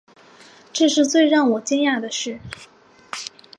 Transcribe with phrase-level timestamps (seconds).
[0.73, 2.39] 这是最让我惊讶的事